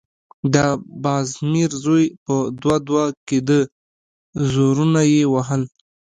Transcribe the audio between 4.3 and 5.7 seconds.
زورونه يې وهل…